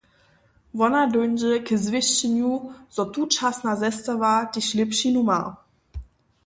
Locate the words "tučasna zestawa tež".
3.13-4.67